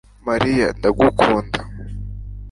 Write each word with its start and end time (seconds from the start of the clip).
Mariya 0.27 0.67
ndagukunda 0.77 1.59